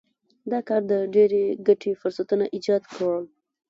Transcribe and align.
دا 0.51 0.59
کار 0.67 0.81
د 0.91 0.93
ډېرې 1.13 1.43
ګټې 1.67 1.91
فرصتونه 2.01 2.45
ایجاد 2.55 2.83
کړل. 2.93 3.25